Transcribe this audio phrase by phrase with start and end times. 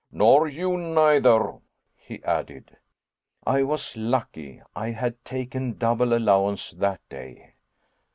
[0.11, 1.59] "Nor you neither,"
[1.95, 2.75] he added.
[3.45, 7.53] It was lucky I had taken double allowance that day.